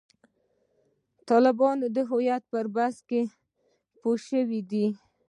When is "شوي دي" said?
4.27-4.87